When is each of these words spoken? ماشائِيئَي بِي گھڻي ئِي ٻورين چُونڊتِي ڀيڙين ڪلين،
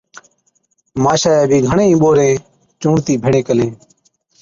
ماشائِيئَي 1.03 1.45
بِي 1.49 1.57
گھڻي 1.67 1.85
ئِي 1.89 1.95
ٻورين 2.01 2.33
چُونڊتِي 2.81 3.13
ڀيڙين 3.23 3.43
ڪلين، 3.47 3.71